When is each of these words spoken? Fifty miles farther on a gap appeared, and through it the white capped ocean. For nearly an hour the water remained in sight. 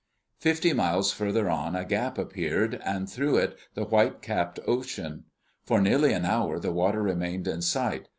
Fifty 0.39 0.73
miles 0.73 1.11
farther 1.11 1.47
on 1.47 1.75
a 1.75 1.85
gap 1.85 2.17
appeared, 2.17 2.81
and 2.83 3.07
through 3.07 3.37
it 3.37 3.55
the 3.75 3.83
white 3.85 4.23
capped 4.23 4.59
ocean. 4.65 5.25
For 5.63 5.79
nearly 5.79 6.11
an 6.11 6.25
hour 6.25 6.57
the 6.57 6.71
water 6.71 7.03
remained 7.03 7.47
in 7.47 7.61
sight. 7.61 8.07